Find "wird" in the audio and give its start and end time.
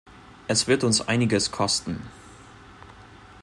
0.65-0.83